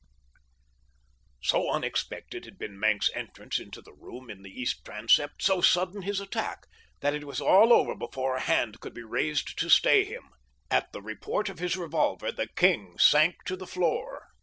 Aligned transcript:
So 1.43 1.69
unexpected 1.71 2.45
had 2.45 2.57
been 2.57 2.79
Maenck's 2.79 3.11
entrance 3.13 3.59
into 3.59 3.83
the 3.83 3.93
room 3.93 4.31
in 4.31 4.41
the 4.41 4.49
east 4.49 4.83
transept, 4.83 5.43
so 5.43 5.61
sudden 5.61 6.01
his 6.01 6.19
attack, 6.19 6.65
that 7.01 7.13
it 7.13 7.25
was 7.25 7.39
all 7.39 7.71
over 7.71 7.93
before 7.93 8.35
a 8.35 8.39
hand 8.41 8.79
could 8.79 8.95
be 8.95 9.03
raised 9.03 9.59
to 9.59 9.69
stay 9.69 10.03
him. 10.03 10.31
At 10.71 10.91
the 10.91 11.03
report 11.03 11.49
of 11.49 11.59
his 11.59 11.77
revolver 11.77 12.31
the 12.31 12.47
king 12.47 12.97
sank 12.97 13.43
to 13.43 13.55
the 13.55 13.67
floor. 13.67 14.29